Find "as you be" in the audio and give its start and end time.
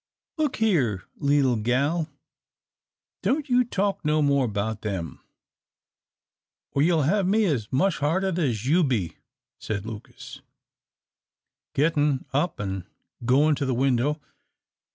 8.39-9.17